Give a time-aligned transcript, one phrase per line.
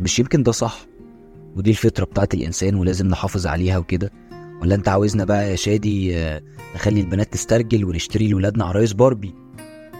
[0.00, 0.80] طب مش يمكن ده صح؟
[1.56, 4.10] ودي الفطرة بتاعت الإنسان ولازم نحافظ عليها وكده.
[4.62, 6.42] ولا أنت عاوزنا بقى يا شادي آه،
[6.74, 9.34] نخلي البنات تسترجل ونشتري لولادنا عرايس باربي؟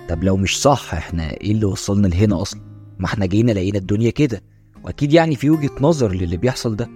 [0.08, 2.60] طب لو مش صح إحنا إيه اللي وصلنا لهنا أصلا؟
[2.98, 4.42] ما إحنا جينا لقينا الدنيا كده.
[4.84, 6.88] وأكيد يعني في وجهة نظر للي بيحصل ده.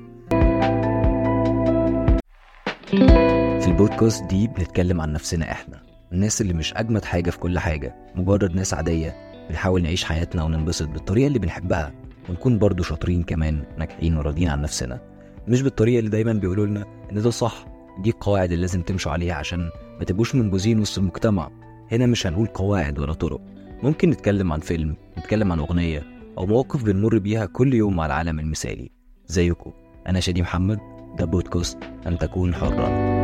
[3.60, 5.82] في البودكاست دي بنتكلم عن نفسنا إحنا
[6.12, 9.16] الناس اللي مش أجمد حاجة في كل حاجة مجرد ناس عادية
[9.50, 12.03] بنحاول نعيش حياتنا وننبسط بالطريقة اللي بنحبها.
[12.28, 15.00] ونكون برضو شاطرين كمان ناجحين وراضيين عن نفسنا.
[15.48, 17.66] مش بالطريقة اللي دايما بيقولوا لنا إن ده صح.
[17.98, 21.50] دي القواعد اللي لازم تمشوا عليها عشان ما تبقوش منبوذين وسط المجتمع.
[21.92, 23.40] هنا مش هنقول قواعد ولا طرق.
[23.82, 26.02] ممكن نتكلم عن فيلم نتكلم عن أغنية
[26.38, 28.90] أو مواقف بنمر بيها كل يوم مع العالم المثالي.
[29.26, 29.72] زيكم.
[30.06, 30.78] أنا شادي محمد.
[31.18, 33.14] ده بودكاست ان تكون حرا.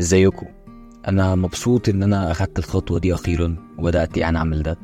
[0.00, 0.46] إزيكم؟
[1.08, 4.78] أنا مبسوط إن أنا أخدت الخطوة دي أخيرا وبدأت يعني أعمل ده.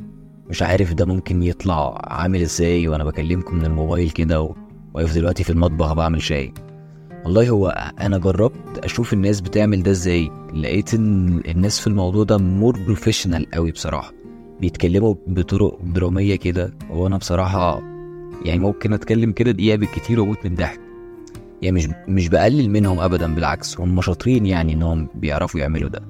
[0.50, 4.54] مش عارف ده ممكن يطلع عامل إزاي وأنا بكلمكم من الموبايل كده و-
[4.94, 6.52] واقف دلوقتي في المطبخ بعمل شاي.
[7.24, 10.30] والله هو أنا جربت أشوف الناس بتعمل ده إزاي.
[10.54, 14.12] لقيت إن الناس في الموضوع ده more professional قوي بصراحة.
[14.60, 16.74] بيتكلموا بطرق درامية كده.
[16.90, 17.82] وأنا بصراحة
[18.44, 20.80] يعني ممكن أتكلم كده دقيقة بالكتير وأموت من الضحك.
[21.62, 26.02] يعني مش مش بقلل منهم ابدا بالعكس هم شاطرين يعني انهم بيعرفوا يعملوا ده.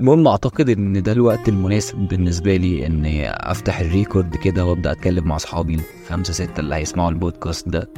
[0.00, 5.24] المهم أعتقد إن ده الوقت المناسب بالنسبة لي اني أفتح ال record كده وأبدأ أتكلم
[5.24, 7.90] مع أصحابي الخمسة ستة اللي هيسمعوا البودكاست ده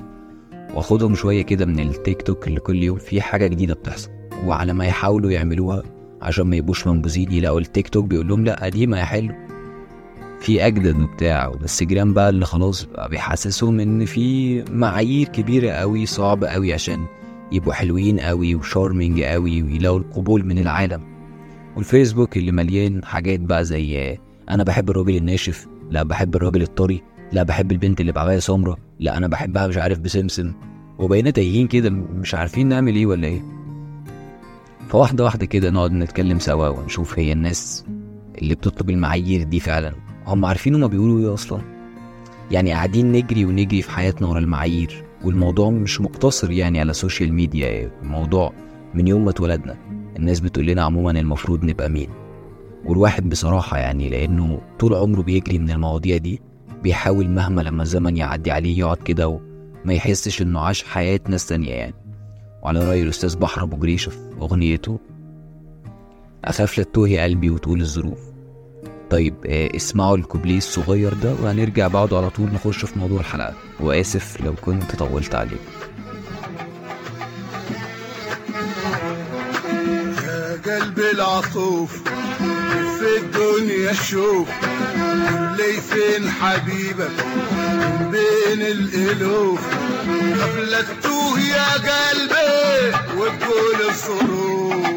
[0.75, 4.11] وأخدهم شوية كده من التيك توك اللي كل يوم في حاجة جديدة بتحصل.
[4.45, 5.83] وعلى ما يحاولوا يعملوها
[6.23, 9.35] عشان ما يبقوش منبوذين يلاقوا التيك توك بيقول لهم لا قديمه يا حلو.
[10.41, 11.47] في أجدد وبتاع.
[11.49, 17.07] والانستجرام بقى اللي خلاص بقى بيحسسهم إن في معايير كبيرة قوي صعبه قوي عشان
[17.53, 21.01] يبقوا حلوين قوي و charming قوي ويلاقوا القبول من العالم.
[21.77, 24.19] والفيسبوك اللي مليان حاجات بقى زي
[24.51, 29.17] أنا بحب الراجل الناشف لا بحب الراجل الطري لا بحب البنت اللي بعباية سمرة لا
[29.17, 30.53] أنا بحبها مش عارف بسمسم.
[30.99, 33.43] وبقينا تايهين كده مش عارفين نعمل إيه ولا إيه.
[34.89, 37.85] فواحدة واحدة كده نقعد نتكلم سوا ونشوف هي الناس
[38.39, 39.93] اللي بتطلب المعايير دي فعلا.
[40.27, 41.61] هم عارفين هما بيقولوا إيه أصلا؟
[42.51, 47.33] يعني قاعدين نجري ونجري في حياتنا ورا المعايير والموضوع مش مقتصر يعني على ال social
[47.33, 48.53] media الموضوع
[48.95, 49.77] من يوم ما اتولدنا.
[50.17, 52.09] الناس بتقول لنا عموما المفروض نبقى مين؟
[52.85, 56.41] والواحد بصراحة يعني لأنه طول عمره بيجري من المواضيع دي
[56.83, 61.71] بيحاول مهما لما الزمن يعدي عليه يقعد كده وما يحسش إنه عاش حياة ناس تانية
[61.71, 61.95] يعني.
[62.63, 64.99] وعلى رأي الأستاذ بحر أبو جريشة في أغنيته
[66.45, 68.30] أخاف لا تتوهي قلبي وتقول الظروف.
[69.11, 73.55] طيب آه، اسمعوا الكوبليه الصغير ده وهنرجع بعده على طول نخش في موضوع الحلقة.
[73.81, 75.57] وآسف لو كنت طولت عليكم
[80.27, 82.03] يا قلبي العطوف
[82.99, 84.49] في الدنيا شوف
[85.59, 87.11] لي فين حبيبك؟
[88.11, 89.61] بين الألوف.
[90.43, 94.90] قبل تتوه يا قلبي وتقول الظروف.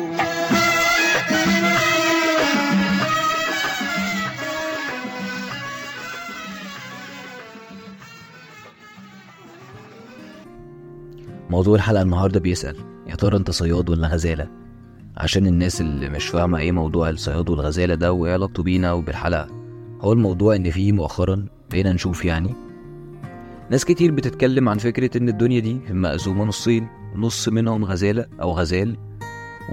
[11.54, 12.76] موضوع الحلقة النهاردة بيسأل
[13.08, 14.48] يا ترى أنت صياد ولا غزالة؟
[15.18, 19.48] عشان الناس اللي مش فاهمة إيه موضوع الصياد والغزالة ده وايه علاقته بينا وبالحلقة.
[20.02, 22.56] هو الموضوع إن فيه مؤخرا بقينا نشوف يعني.
[23.72, 28.98] ناس كتير بتتكلم عن فكرة إن الدنيا دي مقسومة نصين نص منهم غزالة أو غزال.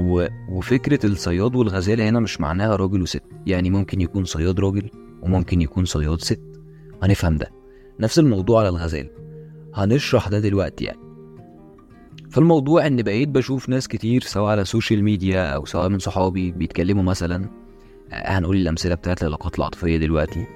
[0.01, 0.27] و...
[0.49, 3.23] وفكرة الصياد والغزالة هنا مش معناها راجل وست.
[3.47, 4.91] يعني ممكن يكون صياد راجل
[5.23, 6.43] وممكن يكون صياد ست.
[7.03, 7.51] هنفهم ده.
[8.01, 9.11] نفس الموضوع على الغزال.
[9.75, 11.09] هنشرح ده دلوقتي يعني.
[12.31, 16.53] فالموضوع إن بقيت بشوف ناس كتير سواء على ال social media أو سواء من صحابي
[16.53, 17.45] بيتكلموا مثلا
[18.13, 20.47] آه، هنقول الأمثلة بتاعت العلاقات العاطفية دلوقتي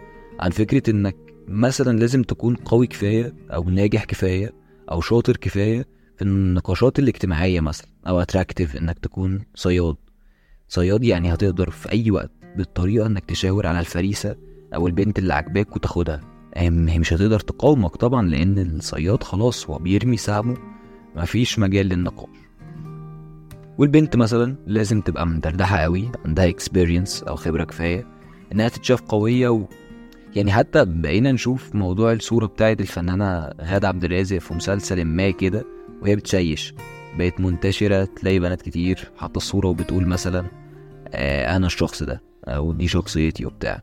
[0.40, 1.16] عن فكرة إنك
[1.48, 4.52] مثلا لازم تكون قوي كفاية أو ناجح كفاية
[4.90, 5.86] أو شاطر كفاية
[6.16, 9.96] في النقاشات الاجتماعية مثلا أو attractive إنك تكون صياد.
[10.68, 14.36] صياد يعني هتقدر في أي وقت بالطريقة إنك تشاور على الفريسة
[14.74, 16.20] أو البنت اللي عاجباك وتاخدها.
[16.56, 20.73] هي مش هتقدر تقاومك طبعا لأن الصياد خلاص هو بيرمي سهمه
[21.16, 22.28] مفيش مجال للنقاش.
[23.78, 28.06] والبنت مثلا لازم تبقى مدردحة قوي عندها experience أو خبرة كفاية
[28.52, 29.64] إنها تتشاف قوية و...
[30.36, 35.64] يعني حتى بقينا نشوف موضوع الصورة بتاعت الفنانة غادة عبد الرازق في مسلسل ما كده
[36.02, 36.74] وهي بتشيش.
[37.18, 40.44] بقت منتشرة تلاقي بنات كتير حاطة الصورة وبتقول مثلا
[41.08, 43.82] آه أنا الشخص ده أو دي شخصيتي وبتاع.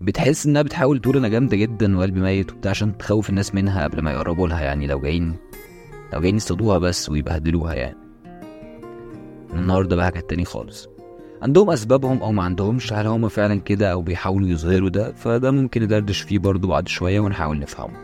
[0.00, 4.02] بتحس إنها بتحاول تقول أنا جامدة جدا وقلبي ميت وبتاع عشان تخوف الناس منها قبل
[4.02, 5.34] ما يقربوا لها يعني لو جايين
[6.16, 7.96] أو جايين يصطادوها بس ويبهدلوها يعني.
[9.54, 10.88] النهارده بقى كانت تاني خالص.
[11.42, 15.82] عندهم أسبابهم أو ما عندهمش هل هم فعلا كده أو بيحاولوا يظهروا ده؟ فده ممكن
[15.82, 17.96] ندردش فيه برضو بعد شوية ونحاول نفهمه.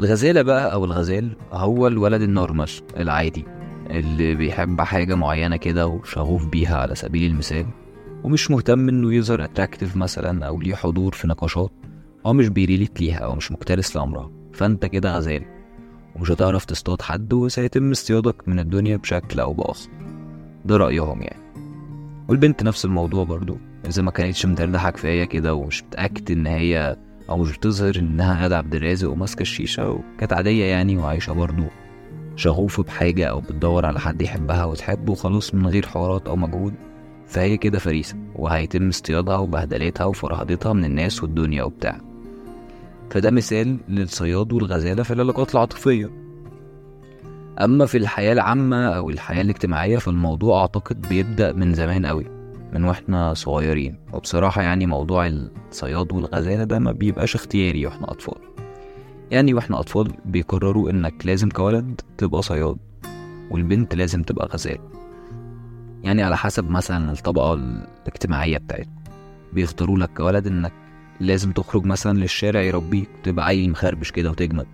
[0.00, 3.44] الغزالة بقى أو الغزال هو الولد النورمال العادي
[3.90, 7.66] اللي بيحب حاجة معينة كده وشغوف بيها على سبيل المثال
[8.24, 11.70] ومش مهتم إنه يظهر attractive مثلا أو ليه حضور في نقاشات
[12.26, 15.55] هو مش بي relate ليها أو مش مكترث لامرها فأنت كده غزال.
[16.16, 19.88] ومش هتعرف تصطاد حد وسيتم اصطيادك من الدنيا بشكل أو بآخر.
[20.64, 21.42] ده رأيهم يعني.
[22.28, 23.58] والبنت نفس الموضوع برضو.
[23.88, 26.96] إذا ما كانتش مدردحة كفاية كده ومش متاكد إن هي
[27.30, 31.64] أو مش بتظهر إنها غادة عبد الرازق وماسكة الشيشة وكانت عادية يعني وعايشة برضو.
[32.36, 36.74] شغوفة بحاجة أو بتدور على حد يحبها وتحبه وخلاص من غير حوارات أو مجهود.
[37.26, 38.16] فهي كده فريسة.
[38.34, 42.00] وهيتم اصطيادها وبهدلتها وفرهدتها من الناس والدنيا وبتاع.
[43.10, 46.10] فده مثال للصياد والغزالة في العلاقات العاطفية.
[47.60, 52.24] أما في الحياة العامة أو الحياة الاجتماعية فالموضوع أعتقد بيبدأ من زمان قوي
[52.72, 53.98] من وإحنا صغيرين.
[54.12, 58.38] وبصراحة يعني موضوع الصياد والغزالة ده ما بيبقاش اختياري وإحنا أطفال.
[59.30, 62.76] يعني وإحنا أطفال بيقرروا إنك لازم كولد تبقى صياد
[63.50, 64.78] والبنت لازم تبقى غزال
[66.02, 68.90] يعني على حسب مثلا الطبقة الاجتماعية بتاعتكم.
[69.52, 70.72] بيختاروا لك كولد إنك
[71.20, 74.66] لازم تخرج مثلا للشارع يربيك تبقى عيل مخربش كده وتجمد.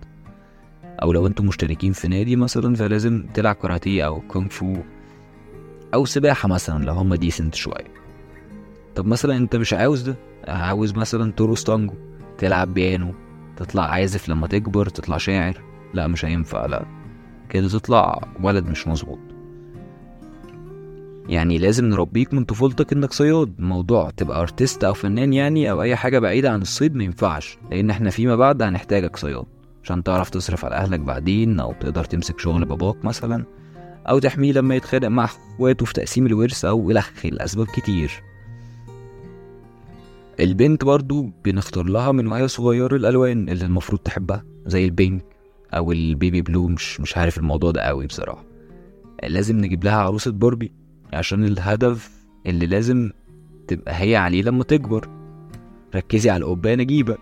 [1.01, 4.75] أو لو أنتم مشتركين في نادي مثلا فلازم تلعب كاراتيه أو كونغ فو
[5.93, 7.93] أو سباحة مثلا لو هم decent شوية.
[8.95, 10.15] طب مثلا أنت مش عاوز ده؟
[10.47, 11.93] عاوز مثلا ترقص تانجو
[12.37, 13.13] تلعب بيانو
[13.57, 15.61] تطلع عازف لما تكبر تطلع شاعر؟
[15.93, 16.85] لا مش هينفع لا.
[17.49, 19.32] كده تطلع ولد مش مظبوط.
[21.29, 23.53] يعني لازم نربيك من طفولتك انك صياد.
[23.59, 27.89] موضوع تبقى artist أو فنان يعني أو اي حاجة بعيدة عن الصيد ما ينفعش لأن
[27.89, 29.45] إحنا فيما بعد هنحتاجك صياد.
[29.83, 33.45] عشان تعرف تصرف على اهلك بعدين أو تقدر تمسك شغل باباك مثلا
[34.09, 38.23] أو تحميه لما يتخانق مع اخواته في تقسيم الورث أو الخ الاسباب كتير.
[40.39, 45.25] البنت برضو بنختار لها من وهي صغيرة الألوان اللي المفروض تحبها زي ال pink
[45.73, 48.43] أو ال baby blue مش مش عارف الموضوع ده قوي بصراحة.
[49.23, 50.82] لازم نجيب لها عروسة باربي.
[51.13, 52.09] عشان الهدف
[52.45, 53.11] اللي لازم
[53.67, 55.09] تبقى هي عليه لما تكبر.
[55.95, 57.17] ركزي على القبانة نجيبة.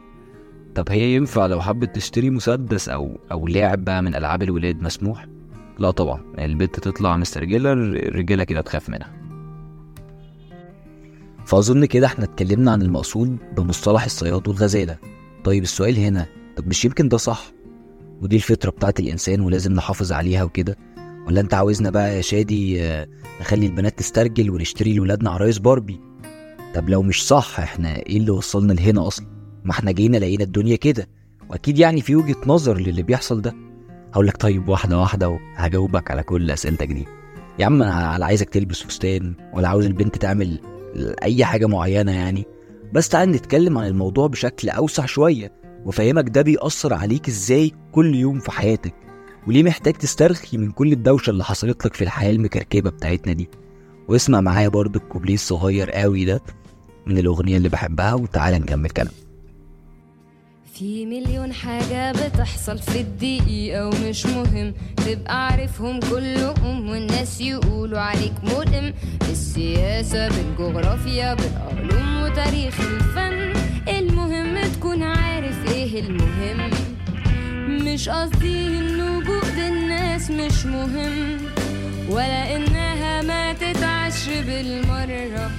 [0.76, 5.28] طب هي ينفع لو حبت تشتري مسدس أو أو لعب بقى من ألعاب الولاد مسموح؟
[5.80, 9.14] لا طبعا البنت تطلع مسترجلة الرجالة كده تخاف منها.
[11.46, 14.98] فأظن كده إحنا اتكلمنا عن المقصود بمصطلح الصياد والغزالة.
[15.44, 16.26] طيب السؤال هنا
[16.58, 17.52] طب مش يمكن ده صح؟
[18.22, 20.76] ودي الفطرة بتاعت الإنسان ولازم نحافظ عليها وكده.
[21.28, 23.08] ولا انت عاوزنا بقى يا شادي آه،
[23.42, 26.00] نخلي البنات تسترجل ونشتري لولادنا عرايس باربي؟
[26.76, 29.28] طب لو مش صح إحنا إيه اللي وصلنا لهنا أصلا؟
[29.64, 31.08] ما إحنا جينا لقينا الدنيا كده
[31.50, 33.56] واكيد يعني في وجهة نظر للي بيحصل ده.
[34.14, 37.06] هقول لك طيب واحدة واحدة وهجاوبك على كل أسئلتك دي.
[37.60, 40.60] يا عم أنا لا عايزك تلبس فستان ولا عاوز البنت تعمل
[41.24, 42.46] أي حاجة معينة يعني.
[42.94, 45.52] بس تعال نتكلم عن الموضوع بشكل أوسع شوية
[45.86, 48.94] وفهمك ده بيأثر عليك إزاي كل يوم في حياتك.
[49.48, 53.50] وليه محتاج تسترخي من كل الدوشة اللي حصلت لك في الحياة المكركبة بتاعتنا دي؟
[54.08, 56.42] واسمع معايا برضو الكوبليه الصغير قوي ده
[57.06, 59.12] من الأغنية اللي بحبها وتعالى نكمل كلام.
[60.74, 64.74] في مليون حاجة بتحصل في الدقيقة ومش مهم
[65.08, 68.94] تبقى عارفهم كلهم والناس يقولوا عليك ملم
[69.28, 73.54] بالسياسة بالجغرافيا بالعلوم وتاريخ الفن.
[73.90, 76.72] المهم تكون عارف إيه المهم.
[77.86, 78.81] مش قصدي
[80.62, 81.38] مش مهم
[82.10, 85.52] ولا إنها ما تتعش بالمرة.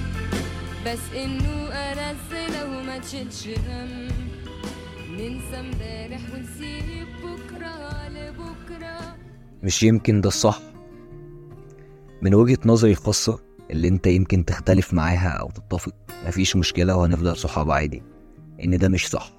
[0.85, 4.07] بس إنه أرز لو ما تشيلش هم.
[5.11, 9.15] ننسى امبارح ونسيب بكرة لبكرة.
[9.63, 10.59] مش يمكن ده الصح؟
[12.21, 13.39] من وجهة نظري الخاصة
[13.71, 15.95] اللي أنت يمكن تختلف معاها أو تتفق
[16.27, 18.03] مفيش مشكلة وهنفضل صحاب عادي.
[18.63, 19.33] إن ده مش صح.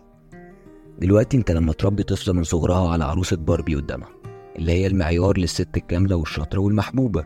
[0.99, 4.09] دلوقتي أنت لما تربي طفلة من صغرها على عروسة باربي قدامها
[4.57, 7.25] اللي هي المعيار للست الكاملة والشاطرة والمحبوبة.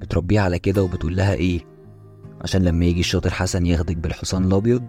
[0.00, 1.60] بتربيها على كده وبتقول لها إيه؟
[2.40, 4.84] عشان لما يجي الشاطر حسن ياخدك بالحصان الأبيض.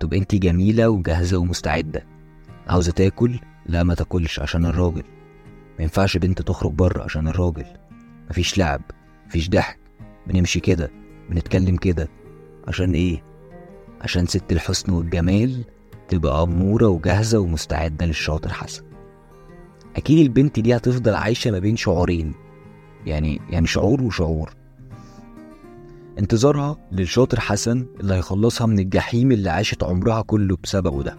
[0.00, 2.06] تبقى أنت جميلة وجاهزة ومستعدة.
[2.68, 5.02] عاوزة تاكل؟ لا ما تاكلش عشان الراجل.
[5.78, 7.64] ما ينفعش بنت تخرج بره عشان الراجل.
[8.30, 8.82] مفيش لعب
[9.26, 9.78] مفيش ضحك.
[10.26, 10.90] بنمشي كده
[11.30, 12.08] بنتكلم كده.
[12.68, 13.22] عشان إيه؟
[14.00, 15.64] عشان ست الحسن والجمال
[16.08, 18.82] تبقى أمورة وجاهزة ومستعدة للشاطر حسن.
[19.96, 22.34] أكيد البنت دي هتفضل عايشة ما بين شعورين.
[23.06, 24.54] يعني يعني شعور وشعور.
[26.18, 31.16] انتظارها للشاطر حسن اللي هيخلصها من الجحيم اللي عاشت عمرها كله بسببه ده.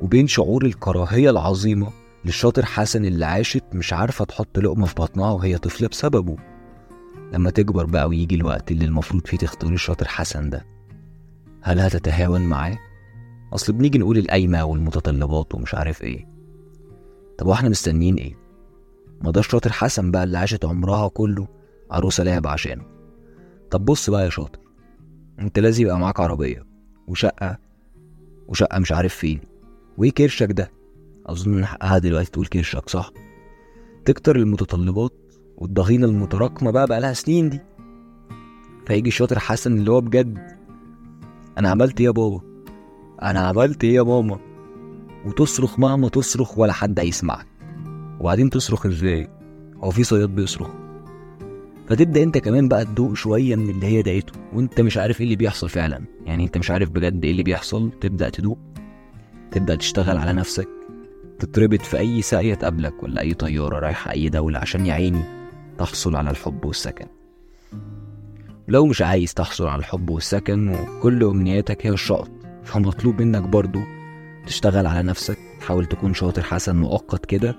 [0.00, 1.90] وبين شعور الكراهية العظيمة
[2.24, 6.36] للشاطر حسن اللي عاشت مش عارفة تحط لقمة في بطنها وهي طفلة بسببه.
[7.32, 10.66] لما تكبر بقى ويجي الوقت اللي المفروض فيه تختار الشاطر حسن ده.
[11.62, 12.78] هل هتتهاون معاه؟
[13.52, 16.31] أصل بنيجي نقول القايمة والمتطلبات ومش عارف إيه.
[17.42, 18.34] طب وإحنا مستنيين إيه؟
[19.22, 21.48] ما ده الشاطر حسن بقى اللي عاشت عمرها كله
[21.90, 22.84] عروسة لعب عشانه
[23.70, 24.58] طب بص بقى يا شاطر
[25.38, 26.66] انت لازم يبقى معاك عربية
[27.08, 27.58] وشقة
[28.48, 29.40] وشقة مش عارف فين.
[29.98, 30.70] وايه كرشك ده؟
[31.26, 33.10] أظن من حقها دلوقتي تقول كرشك صح؟
[34.04, 35.12] تكتر المتطلبات
[35.56, 37.60] والضغينة المتراكمة بقى بقى لها سنين دي.
[38.86, 40.38] فيجي الشاطر حسن اللي هو بجد
[41.58, 42.40] أنا عملت إيه يا بابا؟
[43.22, 44.51] أنا عملت إيه يا ماما؟
[45.26, 47.46] وتصرخ مهما تصرخ ولا حد هيسمعك.
[48.20, 49.28] وبعدين تصرخ إزاي؟
[49.84, 50.68] هو في صياد بيصرخ.
[51.88, 55.36] فتبدأ أنت كمان بقى تدوق شوية من اللي هي دقته وأنت مش عارف إيه اللي
[55.36, 56.04] بيحصل فعلا.
[56.26, 57.90] يعني أنت مش عارف بجد إيه اللي بيحصل.
[58.00, 58.58] تبدأ تدوق
[59.50, 60.68] تبدأ تشتغل على نفسك
[61.38, 65.22] تتربط في أي ساقيه تقابلك ولا أي طيارة رايحة أي دولة عشان يا عيني
[65.78, 67.06] تحصل على الحب والسكن.
[68.68, 72.30] لو مش عايز تحصل على الحب والسكن وكل أمنياتك هي الشقط
[72.64, 73.80] فمطلوب منك برضو
[74.46, 77.56] تشتغل على نفسك تحاول تكون شاطر حسن مؤقت كده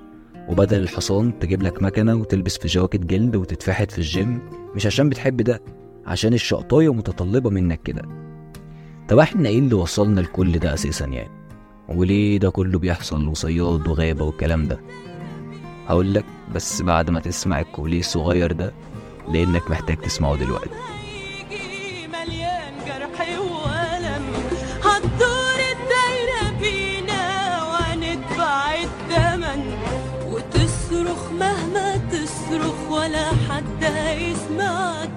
[0.49, 4.39] وبدل الحصان تجيب لك مكنة وتلبس في جواكت جلد وتتفحت في الجيم
[4.75, 5.61] مش عشان بتحب ده
[6.05, 8.01] عشان الشقطاية متطلبة منك كده.
[9.09, 11.31] طب إحنا إيه اللي وصلنا لكل ده أساسا يعني؟
[11.89, 14.79] وليه ده كله بيحصل وصياد وغابة والكلام ده؟
[15.87, 16.25] هقول لك
[16.55, 18.73] بس بعد ما تسمع الكوبليه الصغير ده
[19.33, 20.69] لأنك محتاج تسمعه دلوقتي.
[33.03, 35.09] ولا حد هيسمعك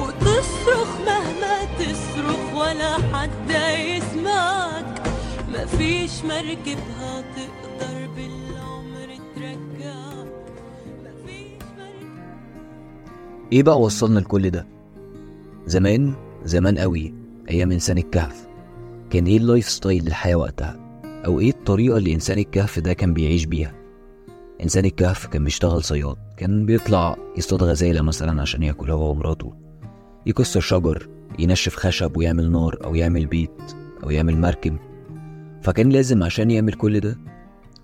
[0.00, 5.02] وتصرخ مهما تصرخ ولا حد هيسمعك
[5.48, 10.26] مفيش مركب هتقدر بالعمر ترجعك.
[11.04, 13.52] مفيش مركب.
[13.52, 14.66] إيه بقى وصلنا لكل ده؟
[15.66, 17.14] زمان زمان قوي
[17.50, 18.46] أيام إنسان الكهف.
[19.10, 23.44] كان إيه ال lifestyle للحياة وقتها؟ أو إيه الطريقة اللي إنسان الكهف ده كان بيعيش
[23.44, 23.74] بيها؟
[24.62, 26.27] إنسان الكهف كان بيشتغل صياد.
[26.38, 29.52] كان بيطلع يصطاد غزالة مثلا عشان ياكل هو ومراته.
[30.26, 33.62] يكسر شجر ينشف خشب ويعمل نار أو يعمل بيت
[34.04, 34.78] أو يعمل مركب.
[35.62, 37.18] فكان لازم عشان يعمل كل ده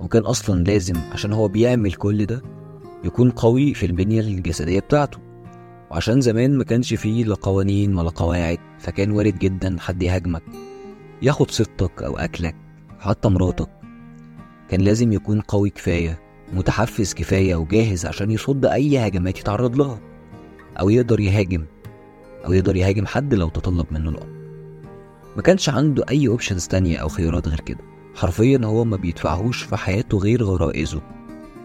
[0.01, 2.43] وكان أصلا لازم عشان هو بيعمل كل ده
[3.05, 5.19] يكون قوي في البنية الجسدية بتاعته.
[5.91, 10.43] وعشان زمان ما كانش فيه لا قوانين ولا قواعد فكان وارد جدا حد يهاجمك
[11.23, 12.57] ياخد ستك أو أكلك
[12.99, 13.69] حتى مراتك.
[14.69, 16.24] كان لازم يكون قوي كفاية.
[16.53, 20.01] متحفز كفاية وجاهز عشان يصد أي هجمات يتعرض لها
[20.81, 21.65] أو يقدر يهاجم
[22.47, 24.35] أو يقدر يهاجم حد لو تطلب منه الامر
[25.37, 27.79] ما كانش عنده أي اوبشنز تانية أو خيارات غير كده.
[28.15, 31.01] حرفيا هو ما بيدفعهوش في حياته غير غرائزه.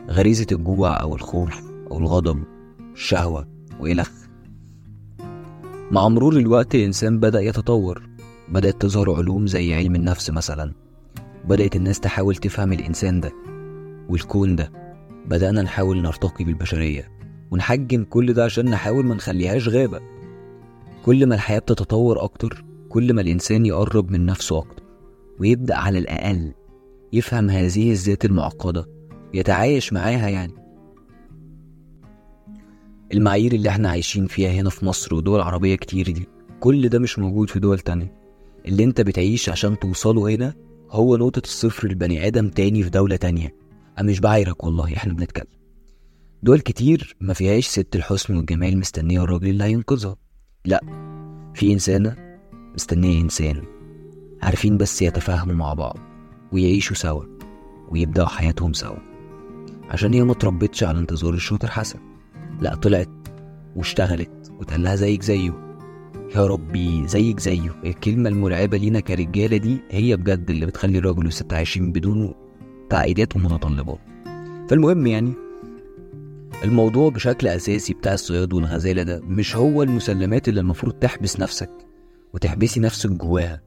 [0.10, 2.44] غريزة الجوع أو الخوف أو الغضب
[2.94, 3.48] الشهوة
[3.80, 4.10] وإلخ.
[5.92, 8.10] مع مرور الوقت الإنسان بدأ يتطور.
[8.50, 10.74] بدأت تظهر علوم زي علم النفس مثلا.
[11.46, 13.32] بدأت الناس تحاول تفهم الإنسان ده.
[14.10, 14.72] والكون ده.
[15.26, 17.12] بدأنا نحاول نرتقي بالبشرية
[17.52, 20.00] ونحجم كل ده عشان نحاول ما نخليهاش غابة.
[21.06, 24.84] كل ما الحياة بتتطور أكتر كل ما الإنسان يقرب من نفسه أكتر
[25.40, 26.54] ويبدأ على الأقل
[27.14, 28.86] يفهم هذه الذات المعقدة
[29.34, 30.54] يتعايش معاها يعني.
[33.14, 36.28] المعايير اللي إحنا عايشين فيها هنا في مصر ودول عربية كتير دي
[36.60, 38.14] كل ده مش موجود في دول تانية.
[38.66, 40.54] اللي انت بتعيش عشان توصله هنا
[40.92, 43.56] هو نقطة الصفر لبني آدم تاني في دولة تانية.
[44.00, 45.60] أنا مش بعايرك والله إحنا بنتكلم.
[46.44, 50.16] دول كتير ما فيهاش ست الحسن والجمال مستنية الراجل اللي هينقذها.
[50.66, 50.82] لا
[51.56, 52.16] في إنسانة
[52.74, 53.64] مستنية إنسان.
[54.42, 55.98] عارفين بس يتفاهموا مع بعض
[56.52, 57.24] ويعيشوا سوا
[57.90, 58.98] ويبدأوا حياتهم سوا.
[59.90, 62.00] عشان هي ما تربتش على انتظار الشاطر حسن.
[62.62, 63.10] لا طلعت
[63.76, 65.54] واشتغلت وتقال لها زيك زيه.
[66.36, 67.76] يا ربي زيك زيه.
[67.86, 72.34] الكلمة المرعبة لينا كرجالة دي هي بجد اللي بتخلي الراجل والست عايشين بدون
[72.90, 74.00] تعقيدات ومتطلبات
[74.70, 75.34] فالمهم يعني
[76.64, 81.70] الموضوع بشكل أساسي بتاع الصياد والغزالة ده مش هو المسلمات اللي المفروض تحبس نفسك
[82.34, 83.62] وتحبسي نفسك جواها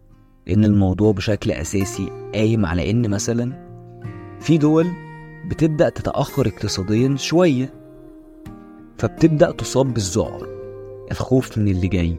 [0.46, 3.72] لأن الموضوع بشكل أساسي قايم على إن مثلا
[4.40, 4.86] في دول
[5.46, 7.74] بتبدأ تتأخر اقتصاديا شوية
[8.98, 10.46] فبتبدأ تصاب بالذعر
[11.10, 12.16] الخوف من اللي جاي.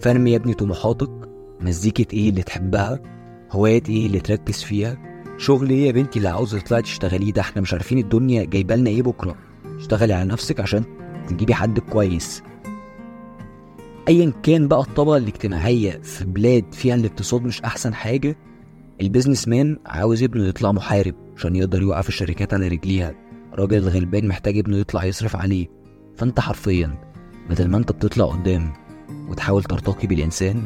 [0.00, 1.10] فارمي يا ابني طموحاتك
[1.60, 3.00] مزيكة إيه اللي تحبها؟
[3.50, 5.09] هوايات إيه اللي تركز فيها؟
[5.40, 8.90] شغل إيه يا بنتي اللي عاوزة تطلعي تشتغليه ده إحنا مش عارفين الدنيا جايبة لنا
[8.90, 9.36] إيه بكرة؟
[9.78, 10.84] اشتغلي على نفسك عشان
[11.28, 12.42] تجيبي حد كويس.
[14.08, 18.36] ايا كان بقى الطبقة الاجتماعية في بلاد فيها الاقتصاد مش أحسن حاجة
[19.00, 23.14] البيزنس مان عاوز ابنه يطلع محارب عشان يقدر يوقف الشركات على رجليها.
[23.52, 25.66] الراجل الغلبان محتاج ابنه يطلع يصرف عليه.
[26.16, 26.98] فأنت حرفيا
[27.50, 28.72] بدل ما أنت بتطلع قدام
[29.28, 30.62] وتحاول ترتقي بالإنسان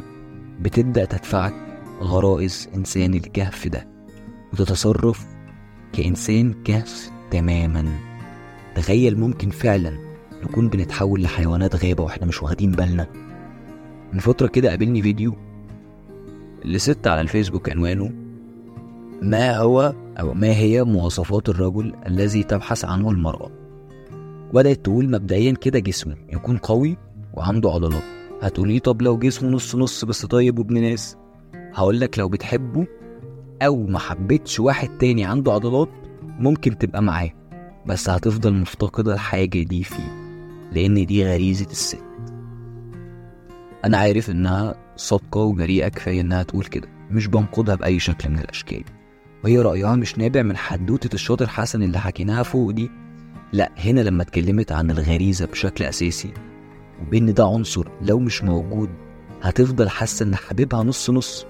[0.60, 1.54] بتبدأ تدفعك
[2.00, 3.93] غرائز إنسان الكهف ده.
[4.60, 5.26] وتتصرف
[5.92, 7.84] كإنسان كهف تماما.
[8.74, 9.98] تخيل ممكن فعلا
[10.44, 13.06] نكون بنتحول لحيوانات غابة وإحنا مش واخدين بالنا.
[14.12, 15.34] من فترة كده قابلني فيديو
[16.64, 18.10] لست على الفيسبوك عنوانه
[19.22, 23.50] ما هو أو ما هي مواصفات الرجل الذي تبحث عنه المرأة.
[24.52, 26.96] بدأت تقول مبدئيا كده جسمه يكون قوي
[27.34, 28.02] وعنده عضلات.
[28.42, 31.16] هتقولي طب لو جسمه نص نص بس طيب وابن ناس؟
[31.74, 32.86] هقولك لو بتحبه
[33.62, 35.88] أو ما حبيتش واحد تاني عنده عضلات
[36.22, 37.30] ممكن تبقى معاه.
[37.86, 40.24] بس هتفضل مفتقدة الحاجة دي فيه
[40.72, 42.04] لأن دي غريزة الست.
[43.84, 46.88] أنا عارف إنها صادقة وجريئة كفاية إنها تقول كده.
[47.10, 48.84] مش بنقدها بأي شكل من الأشكال.
[49.44, 52.90] وهي رأيها مش نابع من حدوتة الشاطر حسن اللي حكيناها فوق دي.
[53.52, 56.32] لا هنا لما اتكلمت عن الغريزة بشكل أساسي
[57.02, 58.90] وبإن ده عنصر لو مش موجود
[59.42, 61.46] هتفضل حاسة إن حبيبها نص نص.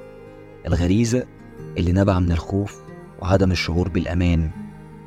[0.67, 1.25] الغريزة
[1.79, 2.83] اللي نبع من الخوف
[3.23, 4.51] وعدم الشعور بالأمان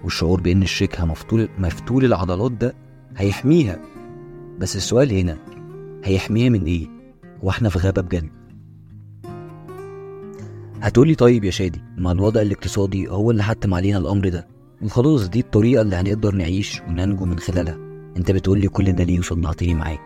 [0.03, 2.75] والشعور بإن الشيكها مفتول مفتول العضلات ده
[3.17, 3.79] هيحميها.
[4.59, 5.37] بس السؤال هنا
[6.03, 6.87] هيحميها من إيه؟
[7.43, 8.29] هو إحنا في غابة بجد؟
[10.81, 14.47] هتقولي طيب يا شادي ما الوضع الاقتصادي هو اللي حتم علينا الأمر ده.
[14.81, 17.77] وخلاص دي الطريقة اللي هنقدر نعيش وننجو من خلالها.
[18.17, 19.99] أنت بتقولي كل ده ليه وصدعتني معاك.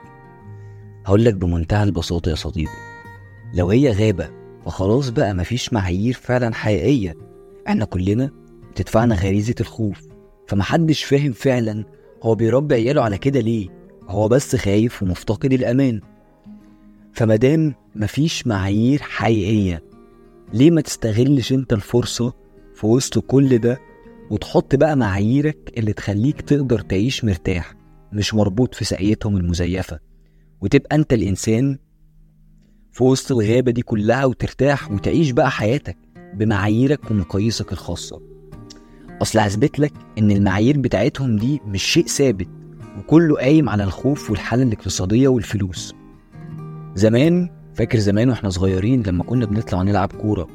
[1.05, 2.71] هقولك بمنتهى البساطة يا صديقي.
[3.53, 4.29] لو هي غابة
[4.65, 7.15] فخلاص بقى مفيش معايير فعلا حقيقية
[7.67, 8.31] إحنا كلنا
[8.71, 10.01] بتدفعنا غريزة الخوف
[10.47, 11.85] فمحدش فاهم فعلا
[12.23, 13.67] هو بيربي عياله على كده ليه
[14.07, 16.01] هو بس خايف ومفتقد الأمان.
[17.13, 19.83] فمادام مفيش معايير حقيقية
[20.53, 22.33] ليه ما تستغلش أنت الفرصة
[22.75, 23.79] في وسط كل ده
[24.29, 27.73] وتحط بقى معاييرك اللي تخليك تقدر تعيش مرتاح
[28.13, 29.99] مش مربوط في ساقيتهم المزيفة
[30.61, 31.77] وتبقى أنت الإنسان
[32.91, 35.97] في وسط الغابة دي كلها وترتاح وتعيش بقى حياتك
[36.33, 38.21] بمعاييرك ومقاييسك الخاصة.
[39.21, 42.47] أصل هثبت لك إن المعايير بتاعتهم دي مش شيء ثابت
[42.99, 45.95] وكله قايم على الخوف والحالة الاقتصادية والفلوس.
[46.95, 50.47] زمان فاكر زمان وإحنا صغيرين لما كنا بنطلع نلعب كورة؟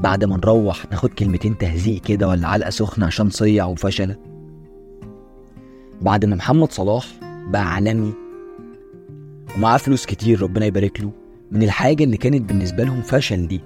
[0.00, 4.16] بعد ما نروح ناخد كلمتين تهزيق كده ولا علقة سخنة عشان صيع وفشل
[6.02, 8.12] بعد ما محمد صلاح بقى عالمي
[9.56, 11.12] ومعاه فلوس كتير ربنا يبارك له
[11.50, 13.60] من الحاجة اللي كانت بالنسبة لهم فشل دي.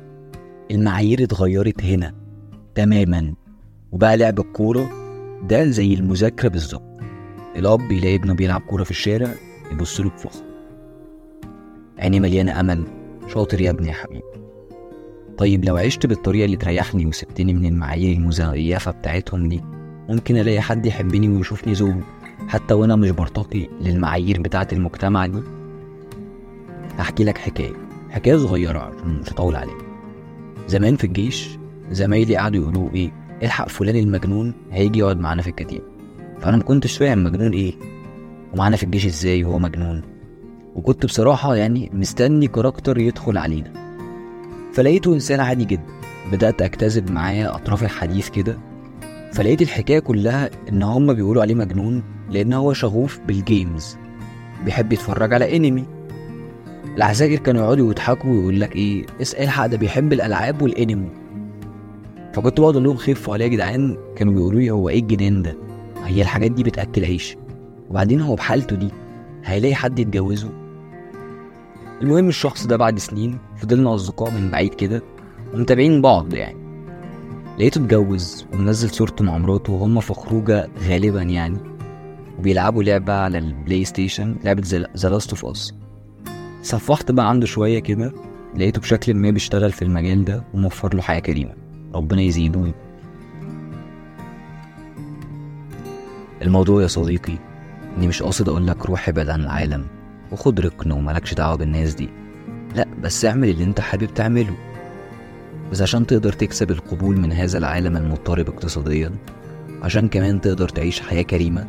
[0.71, 2.15] المعايير اتغيرت هنا
[2.75, 3.35] تماما
[3.93, 4.91] وبقى لعب الكورة
[5.49, 7.01] ده زي المذاكرة بالظبط.
[7.57, 9.35] الأب يلاقي ابنه بيلعب كورة في الشارع
[9.73, 10.45] يبص له بفخر.
[11.99, 12.85] عيني مليانة أمل.
[13.35, 14.23] شاطر يا ابني يا حبيبي.
[15.39, 19.61] طيب لو عشت بالطريقة اللي تريحني وسبتني من المعايير المزيفة بتاعتهم دي
[20.09, 21.95] ممكن ألاقي حد يحبني ويشوفني زوج
[22.49, 25.43] حتى وأنا مش برتقي للمعايير بتاعة المجتمع دي؟
[26.99, 27.73] هحكي لك حكاية.
[28.11, 29.77] حكاية صغيرة عشان مش هطول عليك.
[30.69, 31.59] زمان في الجيش
[31.91, 35.83] زمايلي قعدوا يقولوا إيه إلحق فلان المجنون هيجي يقعد معانا في الكتيب
[36.41, 37.75] فأنا ما كنتش فاهم مجنون إيه
[38.53, 40.03] ومعانا في الجيش إزاي وهو مجنون.
[40.75, 43.73] وكنت بصراحة يعني مستني كاركتر يدخل علينا.
[44.73, 45.83] فلقيته إنسان عادي جدا.
[46.33, 48.59] بدأت أجتذب معاه أطراف الحديث كده.
[49.33, 53.97] فلقيت الحكاية كلها إن هما بيقولوا عليه مجنون لأن هو شغوف بالجيمز
[54.65, 55.85] بيحب يتفرج على انمي
[56.97, 61.09] العساكر كانوا يقعدوا يضحكوا ويقول لك إيه اسال الحق ده؟ بيحب الألعاب والأنمي.
[62.33, 65.57] فكنت بقعد أقول لهم خفوا عليا يا جدعان كانوا بيقولوا لي هو إيه الجنان ده؟
[66.05, 67.37] هي الحاجات دي بتأكل عيش.
[67.91, 68.89] وبعدين هو بحالته دي
[69.45, 70.49] هيلاقي حد يتجوزه.
[72.03, 75.03] المهم الشخص ده بعد سنين فضلنا أصدقاء من بعيد كده
[75.55, 76.63] ومتابعين بعض يعني.
[77.59, 81.59] لقيته اتجوز ومنزل صورته مع مراته وهما في خروجة غالبا يعني.
[82.39, 84.63] وبيلعبوا لعبة على البلاي ستيشن لعبة
[84.97, 85.75] The Last of Us
[86.63, 88.13] صفحت بقى عنده شوية كده
[88.57, 91.55] لقيته بشكل ما بيشتغل في المجال ده وموفر له حياة كريمة.
[91.95, 92.73] ربنا يزيده.
[96.43, 97.35] الموضوع يا صديقي
[97.99, 99.87] إني مش قاصد أقول لك روح ابعد عن العالم
[100.33, 102.09] وخد ركن وملكش دعوة بالناس دي.
[102.75, 104.57] لا بس اعمل اللي أنت حابب تعمله.
[105.73, 109.13] بس عشان تقدر تكسب القبول من هذا العالم المضطرب اقتصاديا
[109.83, 111.67] عشان كمان تقدر تعيش حياة كريمة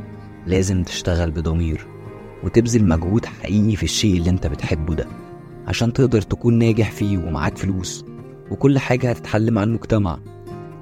[0.47, 1.92] لازم تشتغل بضمير.
[2.43, 5.07] وتبذل مجهود حقيقي في الشيء اللي انت بتحبه ده
[5.67, 8.05] عشان تقدر تكون ناجح فيه ومعاك فلوس
[8.51, 10.19] وكل حاجة هتتحل مع المجتمع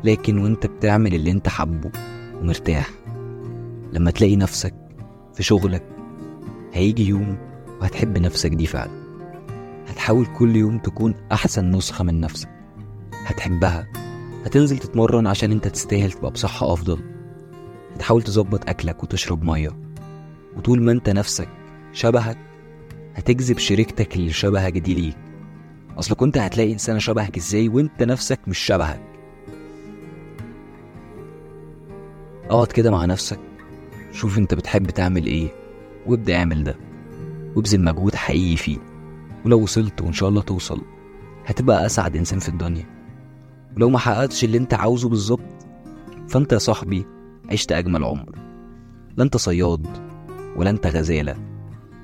[0.04, 1.92] لكن وانت بتعمل اللي انت حبه
[2.42, 2.90] ومرتاح
[3.94, 4.74] لما تلاقي نفسك
[5.34, 5.84] في شغلك
[6.74, 7.38] هيجي يوم
[7.82, 8.92] وهتحب نفسك دي فعلا.
[9.88, 12.50] هتحاول كل يوم تكون أحسن نسخة من نفسك.
[13.26, 13.88] هتحبها
[14.46, 17.00] هتنزل تتمرن عشان انت تستاهل تبقى بصحة أفضل.
[17.96, 19.70] هتحاول تظبط أكلك وتشرب مية.
[20.58, 21.50] وطول ما انت نفسك
[21.94, 22.38] شبهك
[23.16, 25.18] هتجذب شريكتك اللي شبهك دي ليك.
[26.00, 29.02] أصل كنت هتلاقي إنسانة شبهك إزاي وانت نفسك مش شبهك؟
[32.50, 33.40] اقعد كده مع نفسك
[34.12, 35.48] شوف انت بتحب تعمل إيه
[36.08, 36.76] وابدأ اعمل ده
[37.56, 38.78] وابذل مجهود حقيقي فيه
[39.46, 40.82] ولو وصلت وإن شاء الله توصل
[41.46, 42.86] هتبقى أسعد إنسان في الدنيا.
[43.76, 45.66] ولو ما حققتش اللي انت عاوزه بالظبط
[46.30, 47.06] فانت يا صاحبي
[47.52, 48.36] عشت أجمل عمر.
[49.18, 49.88] لا انت صياد
[50.56, 51.36] ولا انت غزالة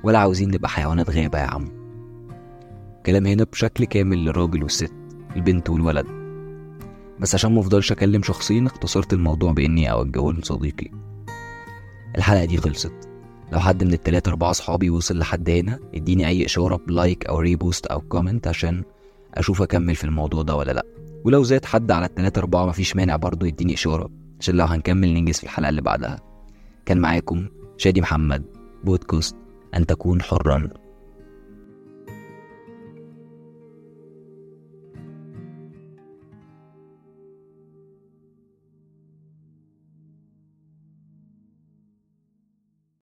[0.04, 1.66] ولا عاوزين نبقى حيوانات غابة يا عم.
[3.06, 4.94] كلام هنا بشكل كامل للراجل والست
[5.36, 6.06] البنت والولد.
[7.20, 10.88] بس عشان ما افضلش اكلم شخصين اختصرت الموضوع بإني أوجهه لصديقي
[12.18, 12.94] الحلقة دي خلصت.
[13.52, 17.40] لو حد من التلاتة أربعة صحابي وصل لحد هنا اديني أي إشارة ب like أو
[17.40, 18.84] repost أو comment عشان
[19.34, 20.86] أشوف أكمل في الموضوع ده ولا لأ.
[21.26, 24.10] ولو زاد حد على التلاتة أربعة مفيش مانع برضه يديني إشارة.
[24.40, 26.20] عشان لو هنكمل ننجز في الحلقة اللي بعدها.
[26.86, 28.46] كان معاكم شادي محمد
[28.84, 29.36] بودكاست
[29.76, 30.70] أن تكون حرا.